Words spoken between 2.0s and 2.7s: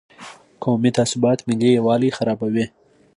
خرابوي.